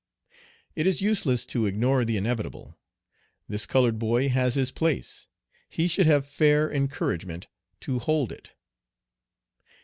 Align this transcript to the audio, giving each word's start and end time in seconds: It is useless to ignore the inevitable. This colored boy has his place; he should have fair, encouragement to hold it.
It 0.75 0.87
is 0.87 1.03
useless 1.03 1.45
to 1.45 1.67
ignore 1.67 2.03
the 2.05 2.17
inevitable. 2.17 2.75
This 3.47 3.67
colored 3.67 3.99
boy 3.99 4.29
has 4.29 4.55
his 4.55 4.71
place; 4.71 5.27
he 5.69 5.87
should 5.87 6.07
have 6.07 6.25
fair, 6.25 6.71
encouragement 6.73 7.45
to 7.81 7.99
hold 7.99 8.31
it. 8.31 8.53